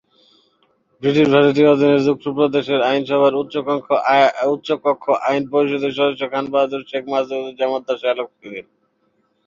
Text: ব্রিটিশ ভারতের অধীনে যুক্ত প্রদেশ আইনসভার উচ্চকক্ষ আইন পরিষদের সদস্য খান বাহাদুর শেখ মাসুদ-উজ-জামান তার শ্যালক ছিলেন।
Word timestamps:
ব্রিটিশ 1.03 1.25
ভারতের 1.33 1.71
অধীনে 1.73 1.97
যুক্ত 2.07 2.25
প্রদেশ 2.37 2.65
আইনসভার 2.85 3.33
উচ্চকক্ষ 4.53 5.05
আইন 5.27 5.43
পরিষদের 5.53 5.95
সদস্য 5.97 6.21
খান 6.31 6.45
বাহাদুর 6.53 6.81
শেখ 6.89 7.03
মাসুদ-উজ-জামান 7.11 7.81
তার 7.87 7.97
শ্যালক 8.01 8.29
ছিলেন। 8.39 8.65